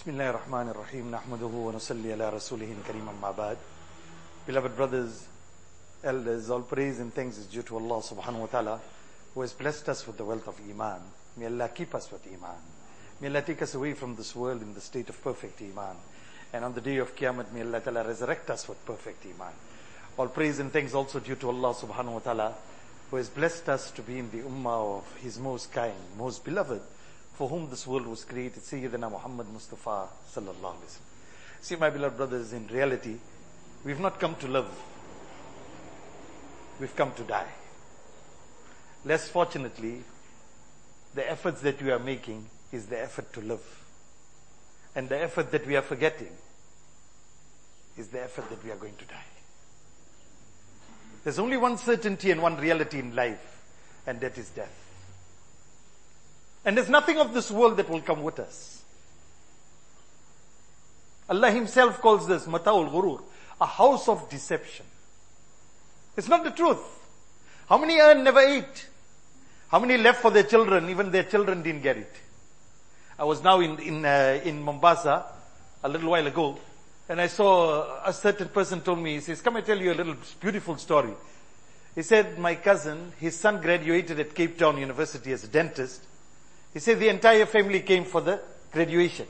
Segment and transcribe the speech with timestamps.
[0.00, 3.56] بسم الله الرحمن الرحيم نحمده ونصلي على رسوله الكريم أما بعد
[4.46, 5.26] Beloved brothers,
[6.04, 8.80] elders, all praise and thanks is due to Allah subhanahu wa ta'ala
[9.34, 11.00] who has blessed us with the wealth of Iman.
[11.36, 12.60] May Allah keep us with Iman.
[13.20, 15.96] May Allah take us away from this world in the state of perfect Iman.
[16.52, 19.52] And on the day of Qiyamah, may Allah ta'ala resurrect us with perfect Iman.
[20.16, 22.54] All praise and thanks also due to Allah subhanahu wa ta'ala
[23.10, 26.80] who has blessed us to be in the ummah of His most kind, most beloved,
[27.33, 31.61] for whom this world was created, Sayyidina Muhammad Mustafa sallallahu alaihi wasallam.
[31.61, 33.15] See, my beloved brothers, in reality,
[33.83, 34.69] we've not come to live.
[36.79, 37.47] We've come to die.
[39.05, 40.03] Less fortunately,
[41.13, 43.63] the efforts that we are making is the effort to live.
[44.95, 46.31] And the effort that we are forgetting
[47.97, 49.23] is the effort that we are going to die.
[51.23, 53.61] There's only one certainty and one reality in life,
[54.07, 54.90] and that is death.
[56.63, 58.83] And there's nothing of this world that will come with us.
[61.29, 63.21] Allah Himself calls this Mata'ul Ghurur,
[63.59, 64.85] a house of deception.
[66.17, 66.83] It's not the truth.
[67.69, 68.87] How many earn never ate?
[69.69, 70.89] How many left for their children?
[70.89, 72.13] Even their children didn't get it.
[73.17, 75.25] I was now in in uh, in Mombasa
[75.83, 76.57] a little while ago,
[77.07, 79.13] and I saw a certain person told me.
[79.13, 81.13] He says, "Come, I tell you a little beautiful story."
[81.95, 86.03] He said, "My cousin, his son graduated at Cape Town University as a dentist.
[86.73, 88.41] He said the entire family came for the
[88.71, 89.27] graduation.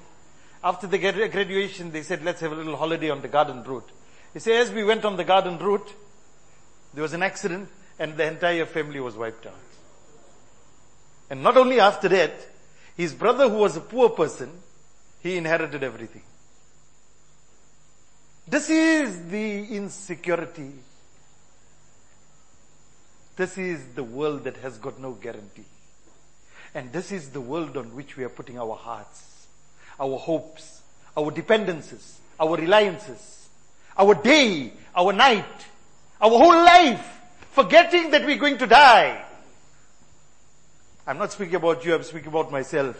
[0.64, 3.89] After the graduation, they said, let's have a little holiday on the garden route.
[4.34, 5.92] He said, as we went on the garden route,
[6.94, 9.56] there was an accident and the entire family was wiped out.
[11.30, 12.34] And not only after that,
[12.95, 14.52] his brother who was a poor person,
[15.23, 16.23] he inherited everything.
[18.47, 20.73] This is the insecurity.
[23.36, 25.66] This is the world that has got no guarantee.
[26.74, 29.48] And this is the world on which we are putting our hearts,
[30.00, 30.82] our hopes,
[31.18, 33.50] our dependencies, our reliances,
[33.98, 35.46] our day, our night,
[36.22, 37.06] our whole life,
[37.52, 39.26] forgetting that we're going to die.
[41.06, 42.96] I'm not speaking about you, I'm speaking about myself.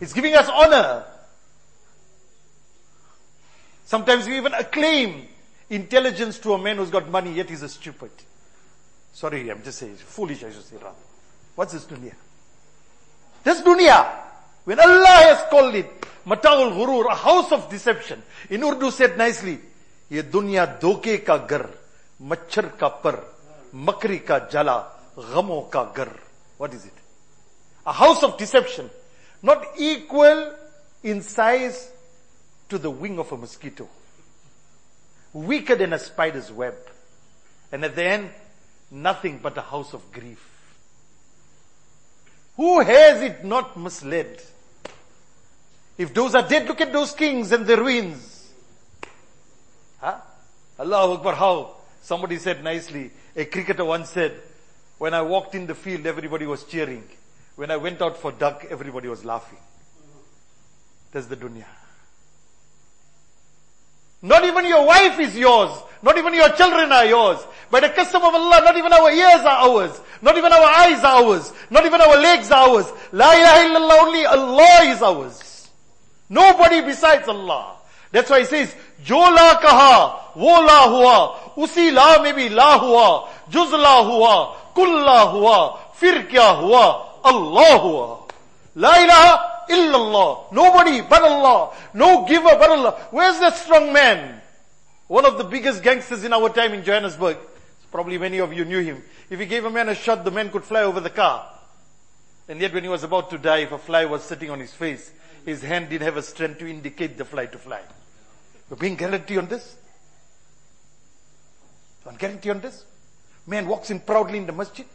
[0.00, 1.04] It's giving us honor.
[3.84, 5.28] Sometimes we even acclaim
[5.68, 8.10] intelligence to a man who's got money, yet he's a stupid.
[9.12, 10.96] Sorry, I'm just saying, foolish I should say rather.
[11.54, 12.14] What's this dunya?
[13.43, 14.05] This dunya,
[14.65, 15.89] when Allah has called it,
[16.25, 18.21] Mata'ul Ghurur, a house of deception.
[18.49, 19.59] In Urdu said nicely,
[20.11, 21.67] ये दुनिया धोखे का घर
[22.21, 23.15] मच्छर का पर
[23.75, 24.77] मकरी का जला
[25.19, 26.09] गमों का घर
[26.57, 26.93] what is it
[27.85, 28.89] a house of deception
[29.43, 30.53] not equal
[31.03, 31.91] in size
[32.69, 33.87] to the wing of a mosquito
[35.33, 36.75] weaker than a spider's web
[37.71, 38.29] and at the end
[38.89, 40.50] nothing but a house of grief
[42.56, 44.42] who has it not misled?
[45.96, 48.50] If those are dead, look at those kings and the ruins.
[50.00, 50.18] Huh?
[50.78, 51.76] Allah Akbar, how?
[52.02, 54.32] Somebody said nicely, a cricketer once said,
[54.98, 57.04] when I walked in the field, everybody was cheering.
[57.56, 59.58] When I went out for duck, everybody was laughing.
[61.12, 61.66] That's the dunya.
[64.22, 65.70] Not even your wife is yours.
[66.02, 67.38] Not even your children are yours.
[67.70, 70.00] By the custom of Allah, not even our ears are ours.
[70.20, 71.52] Not even our eyes are ours.
[71.70, 72.86] Not even our legs are ours.
[73.12, 75.68] La ilaha illallah, only Allah is ours.
[76.28, 77.76] Nobody besides Allah.
[78.12, 82.78] That's why he says, Jo la kaha, wo la hua, usi la mein bhi la
[82.78, 88.18] hua, juz la hua, kull la fir kya hua, Allah hua.
[88.76, 90.52] La ilaha illallah.
[90.52, 91.74] Nobody but Allah.
[91.94, 93.08] No giver but Allah.
[93.10, 94.40] Where's that strong man?
[95.08, 97.36] One of the biggest gangsters in our time in Johannesburg.
[97.90, 99.02] Probably many of you knew him.
[99.28, 101.48] If he gave a man a shot, the man could fly over the car.
[102.48, 104.72] And yet when he was about to die, if a fly was sitting on his
[104.72, 105.10] face,
[105.44, 107.80] his hand didn't have a strength to indicate the fly to fly.
[108.70, 109.76] You're being guarantee on this?
[112.06, 112.84] On guarantee on this?
[113.46, 114.86] Man walks in proudly in the masjid.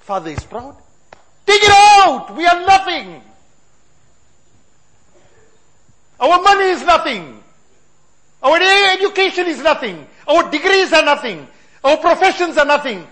[0.00, 0.76] Father is proud
[2.01, 2.35] Take it out!
[2.35, 3.21] We are nothing!
[6.19, 7.43] Our money is nothing.
[8.41, 8.57] Our
[8.93, 10.07] education is nothing.
[10.27, 11.47] Our degrees are nothing.
[11.83, 13.05] Our professions are nothing.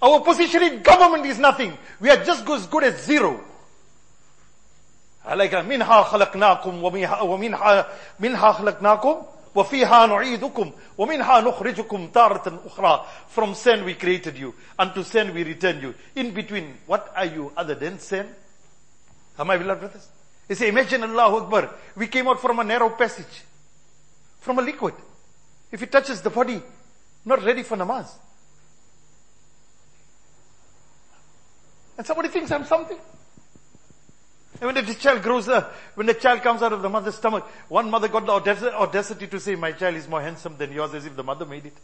[0.00, 1.76] Our position in government is nothing.
[2.00, 3.44] We are just as good as zero.
[5.24, 7.86] عليك منها خلقناكم ومنها
[8.20, 9.22] منها خلقناكم
[9.56, 14.54] وفيها نعيدكم ومنها نخرجكم تارة أخرى From sin we created you.
[14.78, 15.94] Unto sin we return you.
[16.16, 18.26] In between, what are you other than sin?
[19.38, 20.08] Am I beloved brothers?
[20.48, 21.70] You say, imagine Allah Akbar.
[21.96, 23.42] We came out from a narrow passage.
[24.40, 24.94] From a liquid.
[25.70, 26.60] If it touches the body,
[27.24, 28.10] not ready for namaz.
[31.96, 32.98] And somebody thinks I'm something.
[34.59, 37.45] And when the child grows up, when the child comes out of the mother's stomach,
[37.67, 41.05] one mother got the audacity to say, my child is more handsome than yours as
[41.05, 41.77] if the mother made it.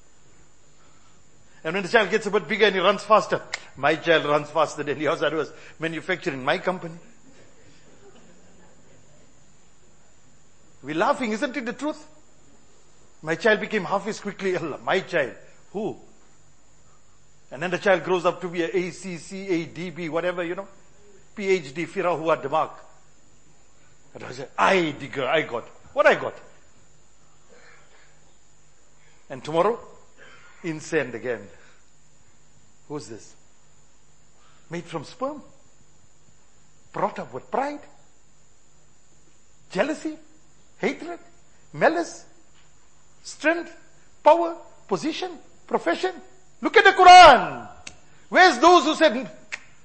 [1.63, 3.41] And when the child gets a bit bigger and he runs faster,
[3.77, 5.19] my child runs faster than yours.
[5.19, 6.95] That was manufactured in my company.
[10.81, 12.05] We're laughing, isn't it the truth?
[13.21, 14.57] My child became half as quickly.
[14.57, 15.35] Allah, my child.
[15.71, 15.95] Who?
[17.51, 20.67] And then the child grows up to be a ACCA, whatever, you know.
[21.35, 22.71] PhD, Fira Hua Demak.
[24.13, 25.67] And I said, I digger, I got.
[25.93, 26.35] What I got?
[29.29, 29.79] And tomorrow,
[30.63, 31.47] insane again.
[32.87, 33.35] Who's this?
[34.69, 35.41] Made from sperm?
[36.91, 37.79] Brought up with pride?
[39.71, 40.15] Jealousy?
[40.77, 41.19] Hatred?
[41.73, 42.25] Malice?
[43.23, 43.75] Strength?
[44.23, 44.55] Power?
[44.87, 45.31] Position?
[45.65, 46.13] Profession?
[46.61, 47.67] Look at the Quran.
[48.29, 49.29] Where's those who said,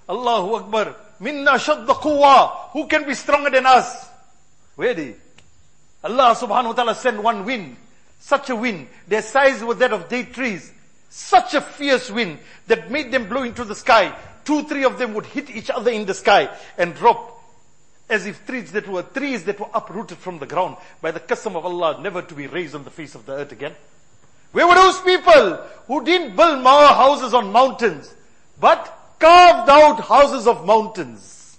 [0.08, 4.08] Allahu Akbar, minna shadda quwa, who can be stronger than us?
[4.76, 5.14] They?
[6.04, 7.76] Allah subhanahu wa ta'ala sent one wind,
[8.20, 10.72] such a wind, their size was that of date trees,
[11.10, 14.16] such a fierce wind that made them blow into the sky.
[14.44, 17.34] Two, three of them would hit each other in the sky and drop
[18.08, 21.56] as if trees that were trees that were uprooted from the ground by the custom
[21.56, 23.74] of Allah, never to be raised on the face of the earth again.
[24.52, 25.56] Where were those people
[25.86, 28.14] who didn't build more houses on mountains,
[28.58, 31.58] but carved out houses of mountains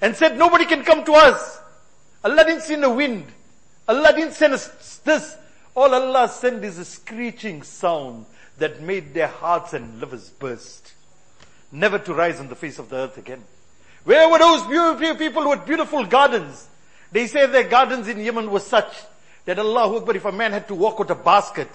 [0.00, 1.60] and said nobody can come to us.
[2.24, 3.26] Allah didn't send a wind.
[3.88, 5.36] Allah didn't send us this.
[5.74, 8.26] All Allah sent is a screeching sound
[8.58, 10.92] that made their hearts and livers burst.
[11.72, 13.42] Never to rise on the face of the earth again.
[14.04, 16.66] Where were those beautiful people with beautiful gardens?
[17.12, 18.92] They say their gardens in Yemen were such
[19.44, 21.68] that Allah Akbar, if a man had to walk with a basket,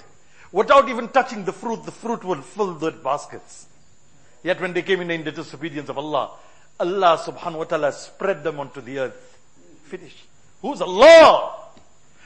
[0.51, 3.67] without even touching the fruit, the fruit will fill the baskets.
[4.45, 6.29] Yet when they came in the disobedience of Allah,
[6.79, 9.39] Allah subhanahu wa ta'ala spread them onto the earth.
[9.85, 10.13] Finish.
[10.61, 11.65] Who's Allah?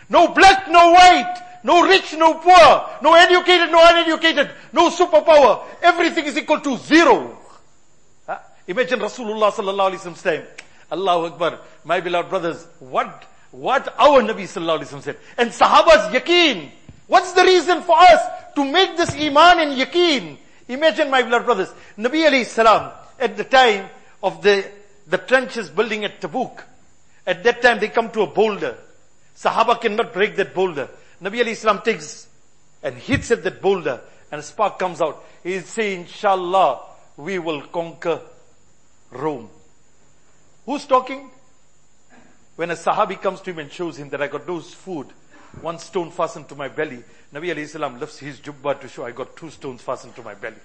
[0.09, 5.63] No black, no white, no rich, no poor, no educated, no uneducated, no superpower.
[5.81, 7.37] Everything is equal to zero.
[8.27, 8.39] Huh?
[8.67, 10.43] Imagine Rasulullah sallallahu alaihi wasallam's time.
[10.91, 11.59] Allahu Akbar.
[11.85, 15.17] My beloved brothers, what, what our Nabi sallallahu alaihi wasallam said.
[15.37, 16.71] And Sahaba's yaqeen.
[17.07, 18.19] What's the reason for us
[18.55, 20.35] to make this iman and yaqeen?
[20.69, 21.73] Imagine my beloved brothers.
[21.97, 23.89] Nabi alayhi salam, at the time
[24.23, 24.65] of the,
[25.07, 26.61] the trenches building at Tabuk,
[27.25, 28.77] at that time they come to a boulder.
[29.35, 30.87] Sahaba cannot break that boulder.
[31.21, 32.27] Nabi alayhi salam takes
[32.83, 33.99] and hits at that boulder
[34.31, 35.25] and a spark comes out.
[35.43, 36.81] He is saying, inshallah,
[37.17, 38.21] we will conquer
[39.11, 39.49] Rome.
[40.65, 41.31] Who's talking?
[42.55, 45.07] When a Sahabi comes to him and shows him that I got those food,
[45.61, 47.03] one stone fastened to my belly.
[47.33, 50.33] Nabi alayhi salam lifts his jubba to show I got two stones fastened to my
[50.33, 50.57] belly.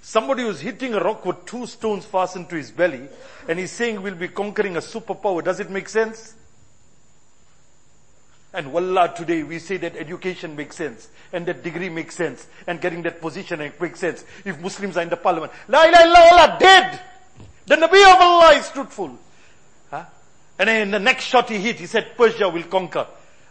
[0.00, 3.08] Somebody who's hitting a rock with two stones fastened to his belly
[3.48, 5.42] and he's saying we'll be conquering a superpower.
[5.42, 6.34] Does it make sense?
[8.54, 12.80] And wallah, today we say that education makes sense, and that degree makes sense, and
[12.80, 14.24] getting that position makes sense.
[14.44, 17.00] If Muslims are in the parliament, La ilaha illallah, dead!
[17.66, 19.18] The Nabi of Allah is truthful.
[19.90, 20.04] Huh?
[20.56, 23.08] And then in the next shot he hit, he said, Persia will conquer.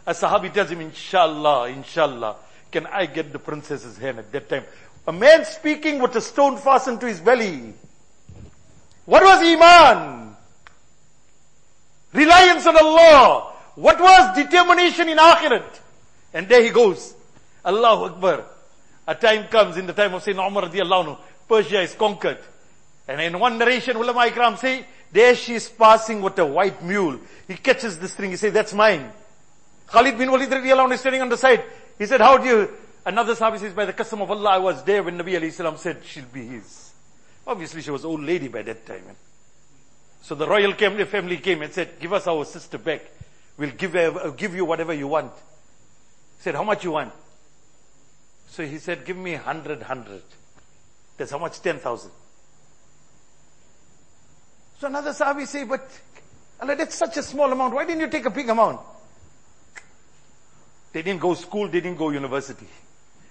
[0.08, 2.38] A Sahabi tells him, Inshallah, Inshallah,
[2.74, 4.64] can I get the princess's hand at that time?
[5.08, 7.74] A man speaking with a stone fastened to his belly.
[9.06, 10.36] What was Iman?
[12.14, 13.54] Reliance on Allah.
[13.76, 15.80] What was determination in Akhirat?
[16.34, 17.14] And there he goes.
[17.64, 18.46] Allahu Akbar.
[19.08, 22.40] A time comes in the time of Sayyidina Umar radiallahu anhu, Persia is conquered.
[23.08, 27.20] And in one narration, ulama ikram say, there she is passing with a white mule.
[27.48, 29.12] He catches this thing, he says, that's mine.
[29.88, 31.64] Khalid bin Walid radiallahu anhu is standing on the side.
[31.98, 32.70] He said, how do you,
[33.06, 35.78] another sahabi says, by the custom of Allah, I was there when Nabi alayhi salam
[35.78, 36.94] said, she'll be his.
[37.46, 39.04] Obviously she was old lady by that time.
[40.22, 43.02] So the royal family came and said, give us our sister back.
[43.58, 45.34] We'll give, uh, give you whatever you want.
[46.38, 47.12] He said, how much you want?
[48.48, 50.22] So he said, give me hundred, hundred.
[51.18, 51.62] That's how much?
[51.62, 52.12] Ten thousand.
[54.80, 55.90] So another Sahabi say, but
[56.60, 57.74] Allah, that's such a small amount.
[57.74, 58.80] Why didn't you take a big amount?
[60.94, 62.68] They didn't go school, they didn't go university.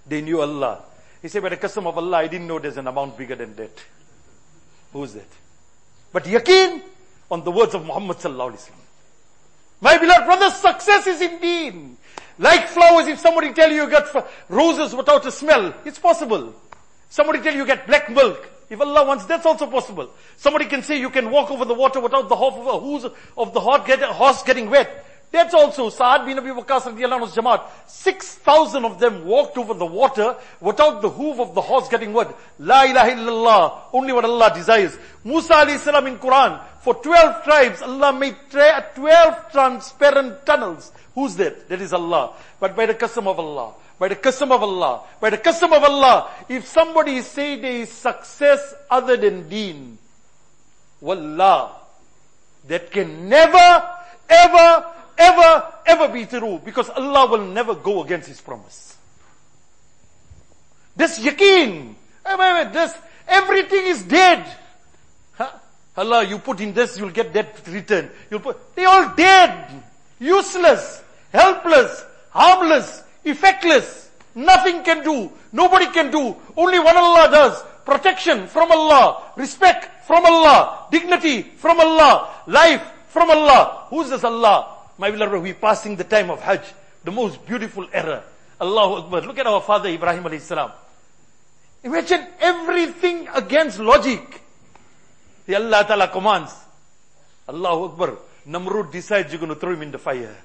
[0.07, 0.83] They knew Allah.
[1.23, 3.55] He said, by the custom of Allah, I didn't know there's an amount bigger than
[3.55, 3.83] that.
[4.93, 5.29] Who's that?
[6.13, 6.83] But yaqeen
[7.31, 8.83] on the words of Muhammad sallallahu alaihi wasallam.
[9.81, 11.97] My beloved brothers, success is indeed
[12.39, 13.07] like flowers.
[13.07, 14.07] If somebody tell you you get
[14.49, 16.55] roses without a smell, it's possible.
[17.09, 18.49] Somebody tell you you get black milk.
[18.69, 20.11] If Allah wants, that's also possible.
[20.37, 23.61] Somebody can say you can walk over the water without the hoof of, of the
[23.61, 25.05] horse getting wet.
[25.33, 27.65] That's also Sa'ad bin Abi Waqqas radiallahu Jamaat.
[27.87, 32.29] 6,000 of them walked over the water without the hoof of the horse getting wet.
[32.59, 33.79] La ilaha illallah.
[33.95, 34.99] Only what Allah desires.
[35.25, 36.61] Musa alayhi salam in Quran.
[36.81, 40.93] For 12 tribes, Allah made tra- 12 transparent tunnels.
[41.15, 41.69] Who's that?
[41.69, 42.35] That is Allah.
[42.61, 45.83] But by the custom of Allah, by the custom of Allah, by the custom of
[45.83, 49.97] Allah, if somebody say there is success other than deen,
[51.01, 51.71] wallah,
[52.67, 53.89] that can never,
[54.29, 54.85] ever,
[55.19, 58.97] ever, ever be true because Allah will never go against His promise.
[60.95, 62.95] This wait, this,
[63.29, 64.45] everything is dead.
[65.33, 65.51] Huh?
[65.97, 68.11] Allah, you put in this, you'll get that return.
[68.31, 69.83] You'll put, they all dead,
[70.19, 71.03] useless,
[71.33, 74.11] helpless, harmless, effectless.
[74.35, 75.31] Nothing can do.
[75.53, 76.35] Nobody can do.
[76.57, 77.63] Only one Allah does.
[77.85, 79.33] Protection from Allah.
[79.37, 80.87] Respect from Allah.
[80.91, 82.31] Dignity from Allah.
[82.47, 83.87] Life from Allah.
[83.91, 84.72] Who's this Allah?
[84.99, 86.63] My beloved, we passing the time of Hajj.
[87.05, 88.23] The most beautiful era.
[88.61, 89.23] Allahu Akbar.
[89.23, 90.71] Look at our father Ibrahim alayhi salam.
[91.83, 94.41] Imagine everything against logic.
[95.47, 96.55] The Allah Ta'ala commands.
[97.49, 98.19] Allahu Akbar.
[98.49, 100.37] Namrud decides you're going to throw him in the fire.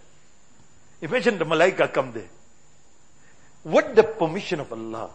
[1.02, 2.30] Imagine the malaika come there.
[3.64, 5.10] What the permission of Allah.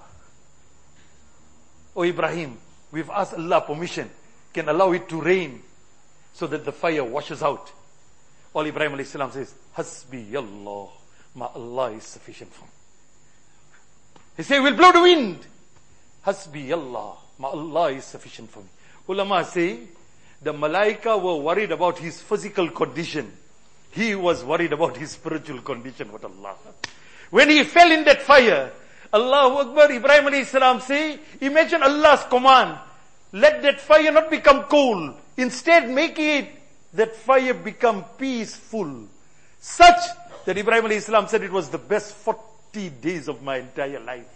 [1.96, 2.56] Oh Ibrahim,
[2.90, 4.10] we've asked Allah permission.
[4.52, 5.62] Can allow it to rain
[6.34, 7.72] so that the fire washes out.
[8.54, 10.88] All Ibrahim alayhi salam says, Hasbi Allah.
[11.34, 12.70] Ma Allah is sufficient for me.
[14.36, 15.38] He say, we'll blow the wind.
[16.26, 17.16] Hasbi Allah.
[17.38, 18.66] Ma Allah is sufficient for me.
[19.08, 19.80] Ulama say,
[20.42, 23.32] the malaika were worried about his physical condition.
[23.90, 26.56] He was worried about his spiritual condition with Allah.
[27.30, 28.72] When he fell in that fire,
[29.12, 32.78] Allahu Akbar, Ibrahim alayhi salam say, imagine Allah's command.
[33.32, 35.14] Let that fire not become cold.
[35.36, 36.50] Instead, make it
[36.94, 39.08] that fire become peaceful.
[39.60, 40.02] Such
[40.44, 44.26] that Ibrahim alayhi salam said it was the best 40 days of my entire life.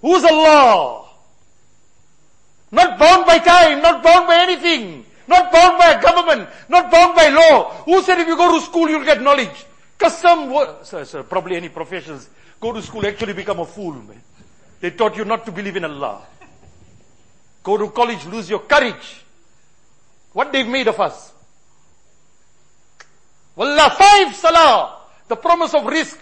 [0.00, 1.08] Who's Allah?
[2.70, 5.04] Not bound by time, not bound by anything.
[5.28, 7.70] Not bound by a government, not bound by law.
[7.84, 9.64] Who said if you go to school you'll get knowledge?
[9.96, 12.28] Custom, wo- sir, sir, probably any professions,
[12.60, 14.20] go to school actually become a fool, man.
[14.80, 16.22] They taught you not to believe in Allah.
[17.62, 19.22] Go to college, lose your courage.
[20.32, 21.31] What they've made of us.
[23.56, 24.98] Wallah, five salah.
[25.28, 26.18] The promise of rizq.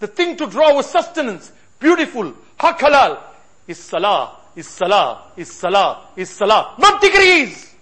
[0.00, 1.52] The thing to draw was sustenance.
[1.78, 2.34] Beautiful.
[2.58, 3.20] Haq halal.
[3.66, 6.74] Is salah, is salah, is salah, is salah.
[6.78, 7.74] Not degrees.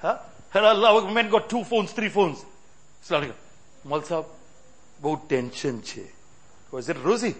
[0.00, 0.18] Huh?
[0.54, 2.44] Allah, men got two phones, three phones.
[3.02, 3.32] Salah.
[3.84, 4.24] Mal sahab,
[5.02, 6.08] બહુ tension
[6.72, 7.34] Was it rozi?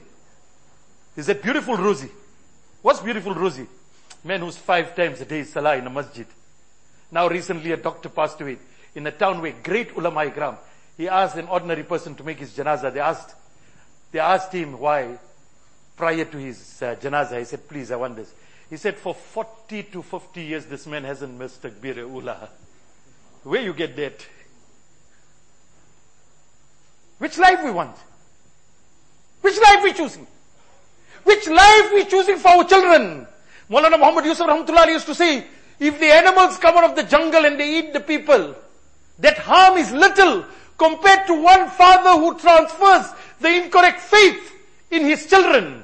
[1.16, 2.10] Is that beautiful rozi?
[2.86, 3.66] What's beautiful Rosie?
[4.22, 6.24] Man who's five times a day salah in a masjid.
[7.10, 8.58] Now recently a doctor passed away
[8.96, 10.56] in a town where great ulama ikram.
[10.96, 12.92] He asked an ordinary person to make his janazah.
[12.92, 13.34] They asked,
[14.10, 15.18] they asked him why
[15.96, 17.38] prior to his uh, janazah.
[17.38, 18.32] He said, please, I want this.
[18.70, 22.48] He said, for 40 to 50 years, this man hasn't missed takbir ula.
[23.44, 24.26] Where you get that?
[27.18, 27.96] Which life we want?
[29.42, 30.26] Which life we choosing?
[31.22, 33.26] Which life we choosing for our children?
[33.70, 35.46] Maulana Muhammad Yusuf Rahmatullah used to say,
[35.78, 38.56] if the animals come out of the jungle and they eat the people,
[39.18, 40.44] that harm is little
[40.78, 44.52] compared to one father who transfers the incorrect faith
[44.90, 45.82] in his children.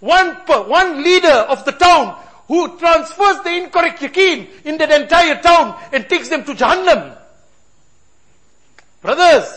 [0.00, 0.34] One,
[0.68, 6.08] one leader of the town who transfers the incorrect yaqeen in that entire town and
[6.08, 7.16] takes them to Jahannam.
[9.00, 9.50] Brothers,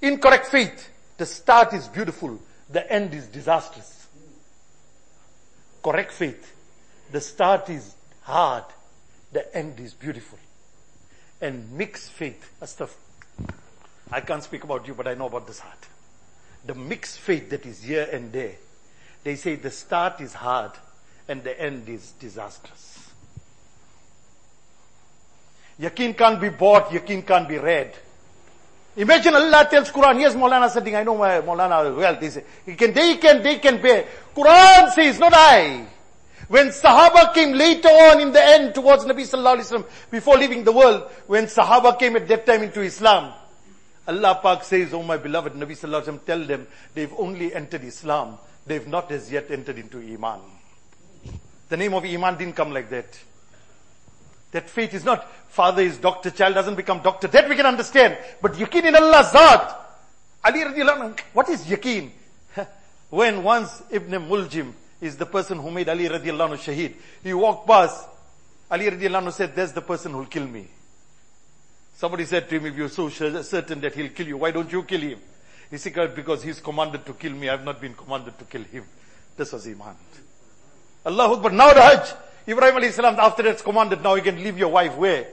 [0.00, 0.88] incorrect faith.
[1.16, 2.38] The start is beautiful.
[2.70, 4.06] The end is disastrous.
[5.82, 6.52] Correct faith.
[7.10, 8.64] The start is hard.
[9.32, 10.38] The end is beautiful.
[11.42, 12.50] And mixed faith.
[12.62, 12.90] Astaf.
[14.10, 15.86] I can't speak about you, but I know about this heart.
[16.64, 18.54] The mixed faith that is here and there.
[19.24, 20.72] They say the start is hard
[21.28, 23.10] and the end is disastrous.
[25.80, 27.92] Yaqeen can't be bought, yaqeen can't be read.
[28.96, 32.74] Imagine Allah tells Quran, here's Maulana sitting, I know my Maulana well, they say, he
[32.74, 34.06] can, they can, they can bear.
[34.34, 35.86] Quran says, not I.
[36.52, 40.64] When Sahaba came later on in the end towards Nabi Sallallahu Alaihi Wasallam, before leaving
[40.64, 43.32] the world, when Sahaba came at that time into Islam,
[44.06, 47.82] Allah Pak says, oh my beloved Nabi Sallallahu Alaihi Wasallam, tell them they've only entered
[47.84, 48.36] Islam.
[48.66, 50.40] They've not as yet entered into Iman.
[51.70, 53.18] The name of Iman didn't come like that.
[54.50, 57.28] That faith is not father is doctor, child doesn't become doctor.
[57.28, 58.18] That we can understand.
[58.42, 59.74] But yaqeen in Allah's Zat.
[60.44, 62.10] Ali radiallahu what is yaqeen?
[63.08, 66.94] when once Ibn Muljim is the person who made Ali radiallahu anhu shaheed.
[67.22, 68.08] He walked past.
[68.70, 70.68] Ali radiallahu anhu said, there's the person who'll kill me.
[71.94, 74.82] Somebody said to him, if you're so certain that he'll kill you, why don't you
[74.84, 75.18] kill him?
[75.70, 78.84] He said, because he's commanded to kill me, I've not been commanded to kill him.
[79.36, 79.96] This was Iman.
[81.04, 81.50] Allah Akbar.
[81.50, 82.14] Now the Hajj.
[82.48, 85.26] Ibrahim alayhi salam, after that's commanded, now you can leave your wife where?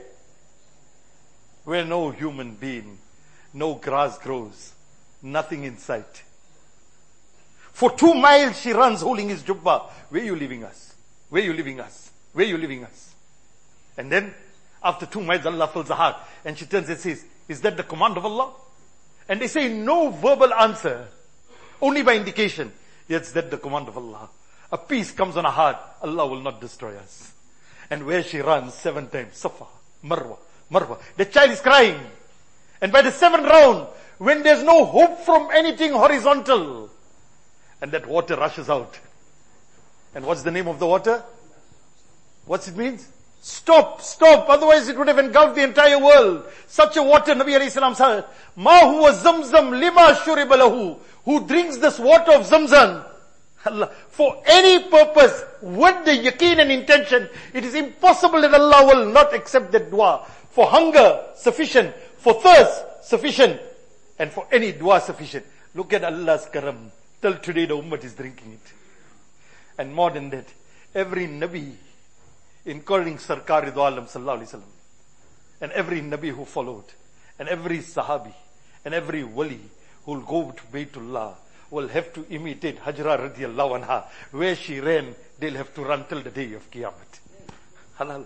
[1.64, 2.98] Where no human being,
[3.54, 4.72] no grass grows,
[5.22, 6.24] nothing in sight.
[7.80, 9.88] For two miles she runs holding his jubba.
[10.10, 10.94] Where are you leaving us?
[11.30, 12.10] Where are you leaving us?
[12.34, 13.14] Where are you leaving us?
[13.96, 14.34] And then,
[14.84, 16.16] after two miles, Allah fills her heart.
[16.44, 18.52] And she turns and says, is that the command of Allah?
[19.30, 21.08] And they say no verbal answer.
[21.80, 22.70] Only by indication.
[23.08, 24.28] Yes, that the command of Allah.
[24.70, 25.78] A peace comes on her heart.
[26.02, 27.32] Allah will not destroy us.
[27.88, 29.64] And where she runs seven times, Safa,
[30.04, 30.36] Marwa,
[30.70, 30.98] Marwa.
[31.16, 31.98] The child is crying.
[32.82, 33.86] And by the seventh round,
[34.18, 36.89] when there's no hope from anything horizontal,
[37.80, 38.98] and that water rushes out.
[40.14, 41.22] And what's the name of the water?
[42.46, 43.08] What's it means?
[43.42, 46.44] Stop, stop, otherwise it would have engulfed the entire world.
[46.66, 48.24] Such a water, Nabi alayhi salam said,
[48.56, 50.98] Ma huwa zamzam lima shuribalahu.
[51.24, 53.06] Who drinks this water of zamzam,
[53.64, 59.12] Allah, for any purpose, with the yaqeen and intention, it is impossible that Allah will
[59.12, 60.26] not accept that dua.
[60.50, 61.94] For hunger, sufficient.
[62.18, 63.60] For thirst, sufficient.
[64.18, 65.46] And for any dua, sufficient.
[65.74, 66.90] Look at Allah's karam.
[67.20, 68.72] Till today the ummah is drinking it.
[69.78, 70.46] And more than that,
[70.94, 71.74] every Nabi,
[72.64, 74.62] including Sarkar Alam Sallallahu Alaihi Wasallam,
[75.60, 76.84] and every Nabi who followed,
[77.38, 78.32] and every Sahabi,
[78.84, 79.60] and every Wali
[80.04, 81.34] who will go to Baytullah,
[81.70, 84.04] will have to imitate Hajra radiallahu anha.
[84.32, 86.92] Where she ran, they'll have to run till the day of Qiyamah.
[87.98, 88.24] Halal.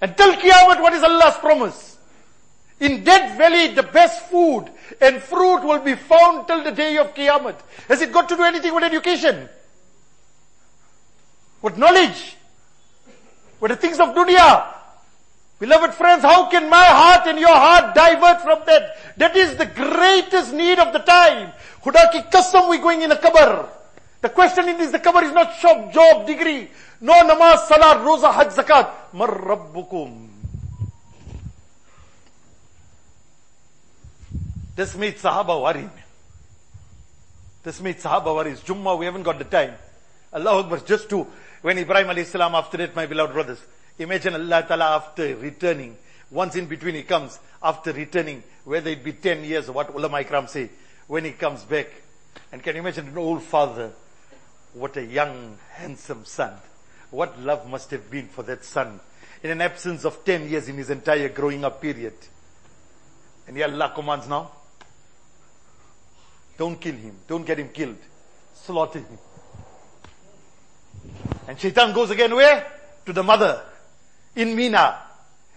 [0.00, 1.98] And till Qiyamah, what is Allah's promise?
[2.80, 4.70] In that valley, the best food
[5.00, 7.54] and fruit will be found till the day of Qiyamah.
[7.88, 9.48] Has it got to do anything with education?
[11.60, 12.36] With knowledge?
[13.60, 14.66] With the things of dunya?
[15.58, 18.96] Beloved friends, how can my heart and your heart divert from that?
[19.18, 21.52] That is the greatest need of the time.
[21.84, 23.68] Huda ki kasam we going in a kabar.
[24.22, 26.70] The question this, the kabar is not shop, job, degree.
[27.02, 29.12] No namaz, salat, roza, hajj, zakat.
[29.12, 30.29] Mar rabbukum.
[34.80, 35.90] This made Sahaba worry.
[37.62, 38.52] This made Sahaba worry.
[38.52, 39.74] It's Jummah, we haven't got the time.
[40.32, 41.26] Allah Akbar, just to,
[41.60, 43.60] when Ibrahim alayhi salam after that, my beloved brothers,
[43.98, 45.98] imagine Allah Ta'ala after returning,
[46.30, 50.24] once in between he comes, after returning, whether it be 10 years or what ulama
[50.24, 50.70] ikram say,
[51.08, 51.88] when he comes back,
[52.50, 53.92] and can you imagine an old father,
[54.72, 56.54] what a young, handsome son,
[57.10, 58.98] what love must have been for that son,
[59.42, 62.14] in an absence of 10 years in his entire growing up period.
[63.46, 64.52] And ya Allah commands now,
[66.60, 67.16] don't kill him.
[67.26, 67.96] Don't get him killed.
[68.52, 69.18] Slaughter him.
[71.48, 72.70] And Shaitan goes again where?
[73.06, 73.62] To the mother.
[74.36, 74.98] In Mina.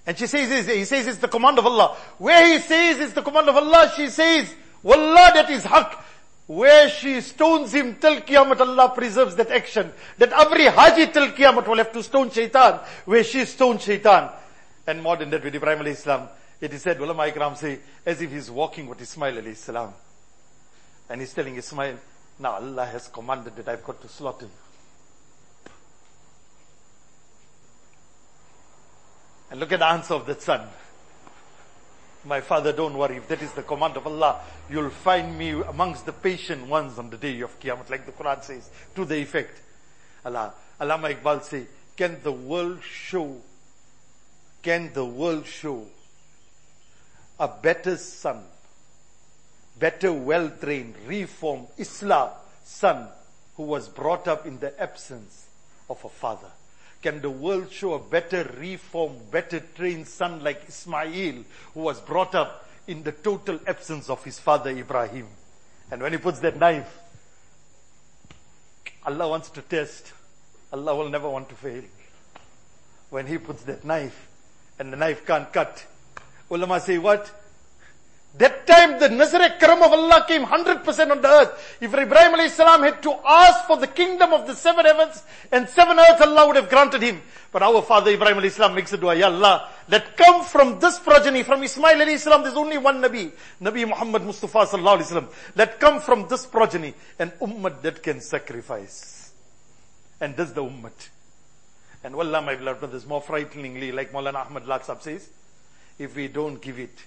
[0.08, 1.98] And she says, he says it's the command of Allah.
[2.18, 6.02] Where he says it's the command of Allah, she says, Wallah, that is haq.
[6.48, 9.92] Where she stones him till Qiyamah, Allah preserves that action.
[10.20, 12.80] That every Haji till Qiyamah will have to stone Shaitan.
[13.04, 14.30] Where she stoned Shaitan.
[14.88, 16.30] And more than that with Ibrahim alayhi salam.
[16.62, 19.94] It is said, ulama ikram say, as if he's walking with Ismail alayhi salam.
[21.13, 21.99] And he's telling Ismail,
[22.39, 24.52] now Allah has commanded that I've got to slaughter you.
[29.52, 30.67] And look at the answer of that son.
[32.26, 33.17] My father, don't worry.
[33.17, 34.39] If that is the command of Allah,
[34.71, 38.43] you'll find me amongst the patient ones on the day of Qiyamah, like the Quran
[38.43, 39.62] says, to the effect.
[40.26, 43.39] Allah, Allama Iqbal say, can the world show,
[44.63, 45.86] can the world show
[47.39, 48.45] a better son
[49.78, 52.30] better, well-trained, reformed Islam
[52.64, 53.08] son
[53.56, 55.48] who was brought up in the absence
[55.90, 56.52] of a father?
[57.02, 62.34] Can the world show a better reformed, better trained son like Ismail who was brought
[62.34, 65.28] up in the total absence of his father Ibrahim?
[65.92, 67.00] And when he puts that knife,
[69.06, 70.14] Allah wants to test.
[70.72, 71.84] Allah will never want to fail.
[73.10, 74.28] When he puts that knife
[74.80, 75.86] and the knife can't cut,
[76.50, 77.30] ulama say what?
[78.36, 81.78] That time the Nazar-e-Karam of Allah came 100% on the earth.
[81.80, 85.69] If Ibrahim alayhi salam had to ask for the kingdom of the seven heavens and
[85.69, 87.22] seven earths, Allah would have granted him.
[87.52, 90.98] But our father Ibrahim alayhi salam makes a dua, Ya Allah, that come from this
[90.98, 95.30] progeny, from Ismail alayhi salam, there's only one Nabi, Nabi Muhammad Mustafa sallallahu alayhi salam.
[95.56, 99.32] Let come from this progeny, an ummah that can sacrifice.
[100.19, 100.91] And this the ummah.
[102.04, 105.30] And wallah, my beloved brothers, more frighteningly, like Maulana Ahmad Latsab says,
[106.00, 107.06] if we don't give it,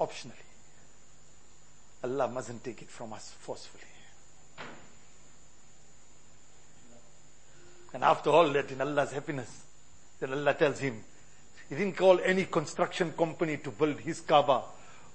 [0.00, 0.32] optionally.
[2.04, 3.82] Allah mustn't take it from us forcefully.
[7.94, 9.62] And after all that, in Allah's happiness,
[10.20, 11.02] then Allah tells him,
[11.68, 14.62] He didn't call any construction company to build his Kaaba.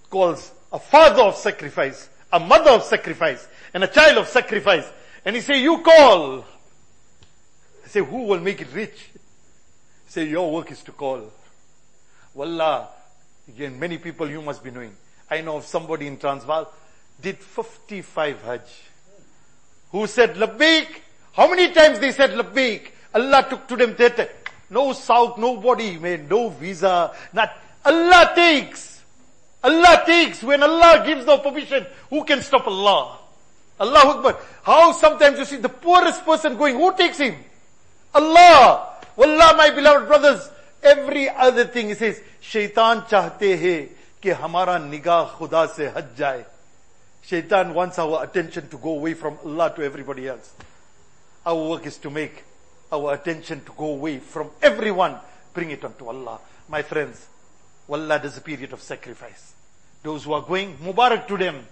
[0.10, 4.86] Calls a father of sacrifice, a mother of sacrifice, and a child of sacrifice.
[5.24, 6.40] And he say, you call.
[7.86, 9.10] I say, who will make it rich?
[10.08, 11.32] Say, your work is to call.
[12.34, 12.90] Wallah,
[13.48, 14.96] again, many people you must be knowing.
[15.30, 16.72] I know of somebody in Transvaal
[17.22, 18.62] did 55 Hajj.
[19.92, 20.88] Who said Labbaik?
[21.34, 22.92] How many times they said Labbaik?
[23.14, 24.38] Allah took to them that
[24.70, 27.52] no south, nobody made no visa, not
[27.84, 29.02] Allah takes.
[29.64, 30.42] Allah takes.
[30.44, 33.18] When Allah gives the permission, who can stop Allah?
[33.80, 34.38] Allah Akbar.
[34.64, 37.36] How sometimes you see the poorest person going, who takes him?
[38.14, 38.88] Allah.
[39.16, 40.50] Wallah, my beloved brothers,
[40.83, 43.89] every other thing he says, shaitan chahte hai
[44.23, 46.45] कि हमारा निगाह खुदा से हट जाए
[47.27, 50.55] Shaitan wants our attention to go away from Allah to everybody else.
[51.45, 52.45] Our work is to make
[52.93, 55.17] our attention to go away from everyone,
[55.53, 56.39] bring it onto Allah.
[56.69, 57.27] My friends,
[57.89, 59.55] Wallah is a period of sacrifice.
[60.05, 61.67] Those who are going, Mubarak to them.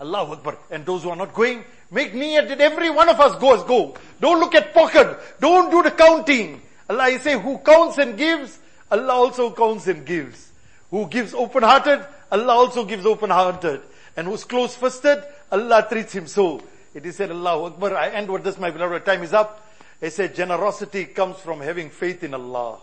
[0.00, 0.58] Allah Akbar.
[0.72, 3.94] And those who are not going, make niyat that every one of us goes, go.
[4.20, 5.18] Don't look at pocket.
[5.40, 6.60] Don't do the counting.
[6.91, 8.59] Allah, I say, who counts and gives,
[8.91, 10.51] Allah also counts and gives.
[10.89, 13.79] Who gives open-hearted, Allah also gives open-hearted.
[14.17, 15.23] And who's close-fisted,
[15.53, 16.61] Allah treats him so.
[16.93, 17.95] It is said, Allah Akbar.
[17.95, 19.05] I end with this, my beloved.
[19.05, 19.65] Time is up.
[20.01, 22.79] It said, generosity comes from having faith in Allah.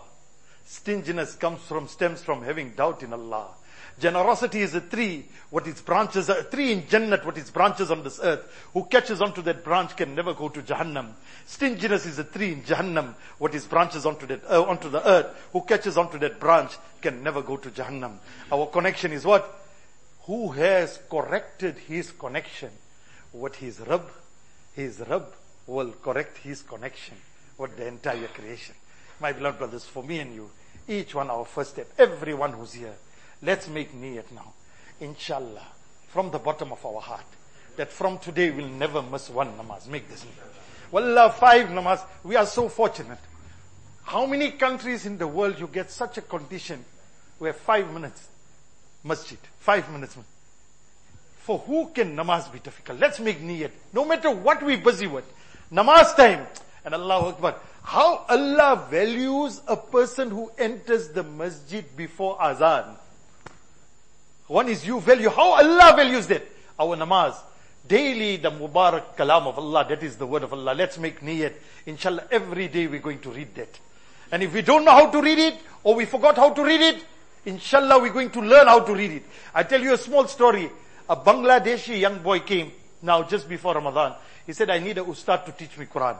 [0.65, 3.49] Stinginess comes from, stems from having doubt in Allah.
[3.99, 7.91] Generosity is a tree, what its branches are, a tree in Jannat, what its branches
[7.91, 8.45] on this earth.
[8.73, 11.13] Who catches onto that branch can never go to Jahannam.
[11.45, 15.27] Stinginess is a tree in Jahannam, what its branches onto that, uh, onto the earth.
[15.51, 18.17] Who catches onto that branch can never go to Jahannam.
[18.51, 19.59] Our connection is what?
[20.23, 22.69] Who has corrected his connection?
[23.31, 24.09] What his Rabb,
[24.75, 25.25] his Rabb
[25.67, 27.15] will correct his connection
[27.57, 28.75] with the entire creation.
[29.19, 30.49] My beloved brothers, for me and you,
[30.87, 32.95] each one our first step, everyone who's here,
[33.41, 34.53] let's make niyat now.
[34.99, 35.65] Inshallah,
[36.09, 37.25] from the bottom of our heart,
[37.77, 39.87] that from today we'll never miss one namaz.
[39.87, 40.91] Make this niyat.
[40.91, 42.03] Wallah, five namaz.
[42.23, 43.19] We are so fortunate.
[44.03, 46.83] How many countries in the world you get such a condition
[47.37, 48.27] where five minutes
[49.03, 50.17] masjid, five minutes.
[51.39, 52.99] For who can namaz be difficult?
[52.99, 53.71] Let's make niyat.
[53.93, 55.25] No matter what we're busy with.
[55.71, 56.45] Namaz time.
[56.85, 57.55] And Allah Akbar.
[57.83, 62.95] How Allah values a person who enters the masjid before azan.
[64.49, 65.29] One is you value.
[65.29, 66.43] How Allah values that?
[66.79, 67.35] Our namaz.
[67.87, 69.85] Daily the Mubarak kalam of Allah.
[69.87, 70.73] That is the word of Allah.
[70.73, 71.53] Let's make niyat.
[71.85, 73.79] Inshallah every day we're going to read that.
[74.31, 76.81] And if we don't know how to read it, or we forgot how to read
[76.81, 77.03] it,
[77.45, 79.23] inshallah we're going to learn how to read it.
[79.53, 80.69] I tell you a small story.
[81.07, 82.71] A Bangladeshi young boy came
[83.03, 84.15] now just before Ramadan.
[84.47, 86.17] He said, I need a ustad to teach me Quran.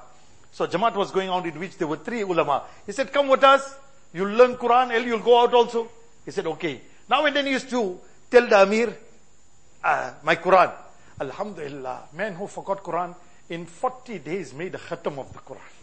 [0.51, 2.63] So Jamaat was going on in which there were three ulama.
[2.85, 3.75] He said, come with us.
[4.13, 5.89] You'll learn Quran and you'll go out also.
[6.25, 6.81] He said, okay.
[7.09, 8.95] Now and then he used to tell the Amir,
[9.83, 10.71] uh, my Quran.
[11.21, 13.15] Alhamdulillah, man who forgot Quran
[13.49, 15.73] in 40 days made a khatam of the Quran.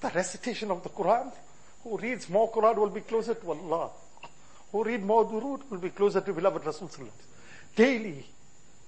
[0.00, 1.32] The recitation of the Quran.
[1.84, 3.90] Who reads more Quran will be closer to Allah.
[4.70, 6.90] Who read more Durud will be closer to beloved Rasul
[7.76, 8.24] Daily,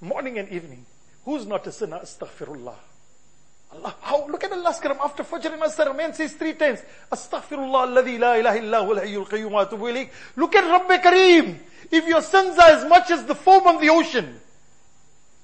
[0.01, 0.85] morning and evening.
[1.25, 1.99] Who's not a sinner?
[1.99, 2.75] Astaghfirullah.
[3.75, 3.95] Allah.
[4.01, 4.27] How?
[4.27, 4.99] Look at Allah's karam.
[5.03, 9.29] After Fajr and Asr, man says three times, Astaghfirullah alladhi la ilaha illa huwa al-hayyul
[9.29, 10.09] qayyum wa atubu.
[10.37, 11.59] Look at Rabbi Kareem.
[11.91, 14.41] If your sins are as much as the foam on the ocean,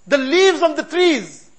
[0.07, 1.51] the leaves on the trees,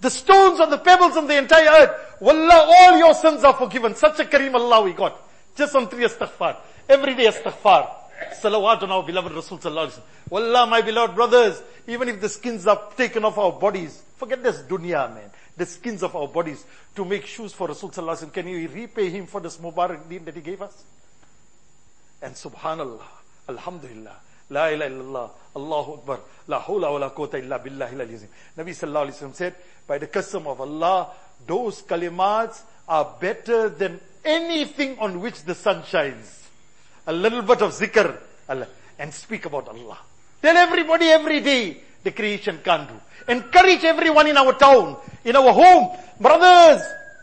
[0.00, 3.94] the stones on the pebbles on the entire earth, wallah, all your sins are forgiven.
[3.94, 5.20] Such a Kareem Allah we got.
[5.56, 6.56] Just on three astaghfar.
[6.88, 7.88] Every day astaghfar.
[8.42, 12.80] Salawat on our beloved Rasul Sallallahu Wallah, my beloved brothers, even if the skins are
[12.96, 15.30] taken off our bodies, forget this dunya, man.
[15.56, 19.26] The skins of our bodies to make shoes for Rasul Sallallahu Can you repay him
[19.26, 20.84] for this Mubarak deen that he gave us?
[22.22, 23.02] And subhanallah,
[23.48, 24.16] alhamdulillah,
[24.50, 28.28] la ilaha illallah, Allahu Akbar, la hawla wa la quwwata illa billahi al-azim.
[28.56, 29.54] Nabi Sallallahu Alaihi Wasallam said,
[29.86, 31.10] by the custom of Allah,
[31.46, 36.40] those kalimats are better than anything on which the sun shines
[37.06, 38.16] a little bit of zikr
[38.48, 39.98] Allah, and speak about Allah.
[40.42, 42.94] Tell everybody every day the creation can't do.
[43.30, 45.96] Encourage everyone in our town, in our home.
[46.18, 46.82] Brothers,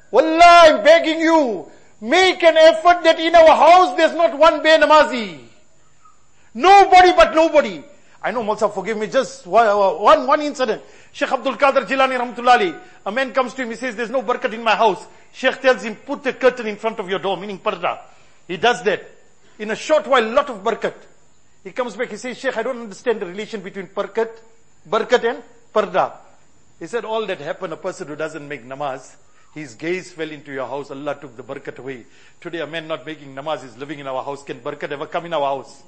[0.09, 4.79] Wallah, I'm begging you, make an effort that in our house there's not one bay
[4.79, 5.43] namazi.
[6.53, 7.83] Nobody but nobody.
[8.23, 10.81] I know Mulsa, forgive me, just one, one incident.
[11.11, 14.53] Sheikh Abdul Qadir Jilani Rahmatullahi, a man comes to him, he says, there's no barakat
[14.53, 15.05] in my house.
[15.33, 17.99] Sheikh tells him, put a curtain in front of your door, meaning parda.
[18.47, 19.03] He does that.
[19.59, 20.95] In a short while, lot of barakat.
[21.65, 24.29] He comes back, he says, Sheikh, I don't understand the relation between barakat,
[24.89, 25.43] barakat and
[25.77, 26.13] parda.
[26.79, 29.15] He said, all that happened, a person who doesn't make namaz,
[29.53, 30.91] His gaze fell into your house.
[30.91, 32.05] Allah took the barakat away.
[32.39, 34.43] Today a man not making namaz is living in our house.
[34.43, 35.83] Can barakat ever come in our house?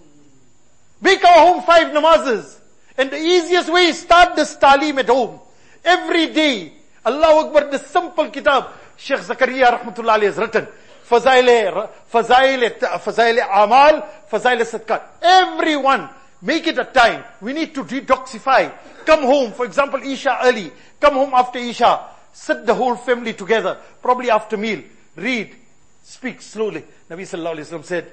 [1.02, 2.58] Make our home five namazes.
[2.98, 5.40] And the easiest way is start this talim at home.
[5.84, 6.74] Every day.
[7.06, 8.68] Allah Akbar, the simple kitab.
[8.98, 10.68] Sheikh Zakaria rahmatullah alayhi has written.
[11.08, 15.02] Fazail, Fazail, Fazail Amal, Fazail Sadqat.
[15.22, 16.10] Everyone,
[16.42, 17.24] make it a time.
[17.42, 18.72] We need to detoxify.
[19.06, 20.72] Come home, for example, Isha early.
[21.00, 22.06] Come home after Isha.
[22.32, 24.84] Sit the whole family together, probably after meal.
[25.16, 25.56] Read.
[26.04, 26.84] Speak slowly.
[27.10, 28.12] Nabi Sallallahu Alaihi Wasallam said,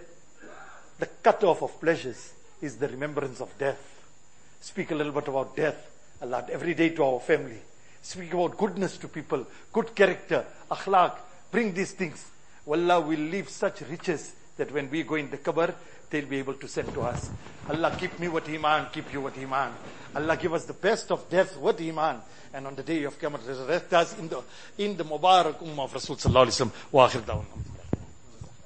[0.98, 3.78] the cut-off of pleasures is the remembrance of death.
[4.60, 5.76] Speak a little bit about death.
[6.20, 7.58] a lot every day to our family.
[8.02, 11.16] Speak about goodness to people, good character, akhlaq.
[11.50, 12.24] Bring these things.
[12.64, 15.74] Wallah will leave such riches that when we go in the qabr,
[16.10, 17.30] they'll be able to send to us.
[17.68, 19.72] Allah keep me with iman, keep you with iman.
[20.14, 22.20] Allah give us the best of death with iman.
[22.54, 24.42] And on the day of Qiyamah, resurrect us in the,
[24.78, 27.44] in the Mubarak Ummah of Rasul Sallallahu Alaihi Wasallam.